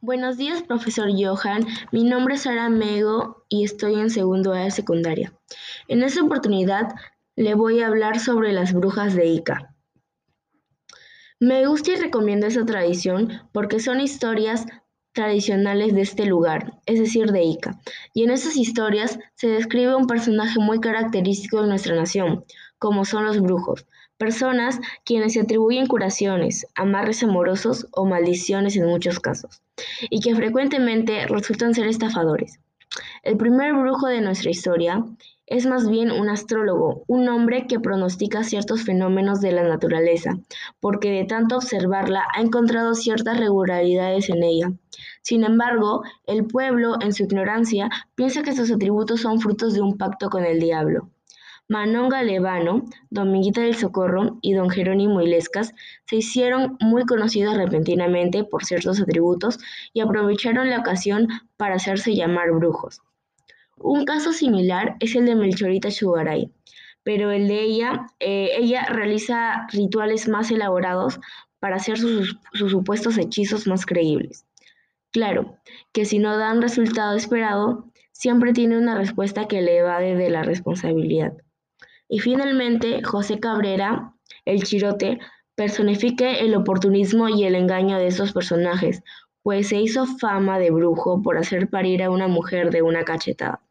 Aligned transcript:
Buenos 0.00 0.36
días, 0.36 0.62
profesor 0.62 1.08
Johan. 1.10 1.66
Mi 1.92 2.04
nombre 2.04 2.34
es 2.34 2.42
Sara 2.42 2.68
Mego 2.68 3.44
y 3.48 3.64
estoy 3.64 3.94
en 3.94 4.10
segundo 4.10 4.52
A 4.52 4.70
secundaria. 4.70 5.32
En 5.88 6.02
esta 6.02 6.22
oportunidad 6.22 6.94
le 7.36 7.54
voy 7.54 7.80
a 7.80 7.88
hablar 7.88 8.18
sobre 8.20 8.52
las 8.52 8.72
brujas 8.72 9.14
de 9.14 9.26
Ica. 9.26 9.74
Me 11.40 11.66
gusta 11.66 11.92
y 11.92 11.96
recomiendo 11.96 12.46
esa 12.46 12.64
tradición 12.64 13.42
porque 13.52 13.80
son 13.80 14.00
historias 14.00 14.66
tradicionales 15.12 15.94
de 15.94 16.02
este 16.02 16.26
lugar, 16.26 16.80
es 16.86 16.98
decir, 16.98 17.30
de 17.30 17.44
Ica. 17.44 17.80
Y 18.12 18.24
en 18.24 18.30
esas 18.30 18.56
historias 18.56 19.18
se 19.34 19.48
describe 19.48 19.94
un 19.94 20.06
personaje 20.06 20.58
muy 20.58 20.80
característico 20.80 21.62
de 21.62 21.68
nuestra 21.68 21.94
nación, 21.94 22.44
como 22.78 23.04
son 23.04 23.24
los 23.24 23.40
brujos, 23.40 23.86
personas 24.18 24.80
quienes 25.04 25.34
se 25.34 25.40
atribuyen 25.40 25.86
curaciones, 25.86 26.66
amarres 26.74 27.22
amorosos 27.22 27.88
o 27.92 28.04
maldiciones 28.04 28.76
en 28.76 28.86
muchos 28.86 29.20
casos, 29.20 29.62
y 30.10 30.20
que 30.20 30.34
frecuentemente 30.34 31.26
resultan 31.26 31.74
ser 31.74 31.86
estafadores. 31.86 32.60
El 33.22 33.36
primer 33.36 33.72
brujo 33.72 34.06
de 34.06 34.20
nuestra 34.20 34.50
historia 34.50 35.04
es 35.46 35.66
más 35.66 35.88
bien 35.88 36.10
un 36.10 36.28
astrólogo, 36.28 37.04
un 37.06 37.28
hombre 37.28 37.66
que 37.66 37.80
pronostica 37.80 38.44
ciertos 38.44 38.82
fenómenos 38.82 39.40
de 39.40 39.52
la 39.52 39.62
naturaleza, 39.62 40.38
porque 40.80 41.10
de 41.10 41.24
tanto 41.24 41.56
observarla 41.56 42.24
ha 42.34 42.40
encontrado 42.40 42.94
ciertas 42.94 43.38
regularidades 43.38 44.30
en 44.30 44.42
ella. 44.42 44.72
Sin 45.22 45.44
embargo, 45.44 46.02
el 46.26 46.46
pueblo, 46.46 46.96
en 47.00 47.12
su 47.12 47.24
ignorancia, 47.24 47.90
piensa 48.14 48.42
que 48.42 48.54
sus 48.54 48.70
atributos 48.70 49.22
son 49.22 49.40
frutos 49.40 49.74
de 49.74 49.80
un 49.80 49.98
pacto 49.98 50.30
con 50.30 50.44
el 50.44 50.60
diablo. 50.60 51.10
Manon 51.66 52.10
Galevano, 52.10 52.84
Dominguita 53.08 53.62
del 53.62 53.74
Socorro 53.74 54.38
y 54.42 54.52
don 54.52 54.68
Jerónimo 54.68 55.22
Ilescas 55.22 55.72
se 56.06 56.16
hicieron 56.16 56.76
muy 56.78 57.04
conocidos 57.06 57.56
repentinamente 57.56 58.44
por 58.44 58.66
ciertos 58.66 59.00
atributos 59.00 59.58
y 59.94 60.00
aprovecharon 60.00 60.68
la 60.68 60.80
ocasión 60.80 61.28
para 61.56 61.76
hacerse 61.76 62.14
llamar 62.14 62.52
brujos. 62.52 63.00
Un 63.78 64.04
caso 64.04 64.34
similar 64.34 64.96
es 65.00 65.16
el 65.16 65.24
de 65.24 65.36
Melchorita 65.36 65.90
Sugaray, 65.90 66.52
pero 67.02 67.30
el 67.30 67.48
de 67.48 67.62
ella, 67.62 68.08
eh, 68.20 68.50
ella 68.58 68.84
realiza 68.90 69.66
rituales 69.72 70.28
más 70.28 70.50
elaborados 70.50 71.18
para 71.60 71.76
hacer 71.76 71.98
sus, 71.98 72.38
sus 72.52 72.72
supuestos 72.72 73.16
hechizos 73.16 73.66
más 73.66 73.86
creíbles. 73.86 74.44
Claro, 75.12 75.56
que 75.92 76.04
si 76.04 76.18
no 76.18 76.36
dan 76.36 76.60
resultado 76.60 77.16
esperado, 77.16 77.90
siempre 78.12 78.52
tiene 78.52 78.76
una 78.76 78.96
respuesta 78.96 79.48
que 79.48 79.62
le 79.62 79.78
evade 79.78 80.14
de 80.14 80.28
la 80.28 80.42
responsabilidad. 80.42 81.34
Y 82.14 82.20
finalmente, 82.20 83.02
José 83.02 83.40
Cabrera, 83.40 84.14
el 84.44 84.62
Chirote, 84.62 85.18
personifica 85.56 86.30
el 86.30 86.54
oportunismo 86.54 87.28
y 87.28 87.42
el 87.42 87.56
engaño 87.56 87.98
de 87.98 88.06
esos 88.06 88.32
personajes, 88.32 89.02
pues 89.42 89.70
se 89.70 89.80
hizo 89.80 90.06
fama 90.06 90.60
de 90.60 90.70
brujo 90.70 91.22
por 91.22 91.38
hacer 91.38 91.68
parir 91.68 92.04
a 92.04 92.10
una 92.10 92.28
mujer 92.28 92.70
de 92.70 92.82
una 92.82 93.02
cachetada. 93.02 93.62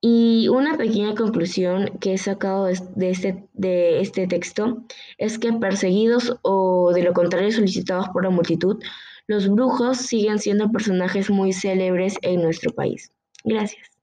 Y 0.00 0.46
una 0.46 0.76
pequeña 0.76 1.16
conclusión 1.16 1.90
que 2.00 2.12
he 2.12 2.18
sacado 2.18 2.66
de 2.66 3.10
este, 3.10 3.48
de 3.52 4.00
este 4.00 4.28
texto 4.28 4.84
es 5.18 5.40
que 5.40 5.52
perseguidos 5.54 6.38
o 6.42 6.92
de 6.94 7.02
lo 7.02 7.14
contrario 7.14 7.50
solicitados 7.50 8.10
por 8.10 8.22
la 8.22 8.30
multitud, 8.30 8.80
los 9.26 9.48
brujos 9.48 9.98
siguen 9.98 10.38
siendo 10.38 10.70
personajes 10.70 11.30
muy 11.30 11.52
célebres 11.52 12.16
en 12.22 12.42
nuestro 12.42 12.72
país. 12.72 13.10
Gracias. 13.42 13.95